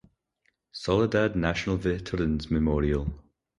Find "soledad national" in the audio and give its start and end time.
0.71-1.77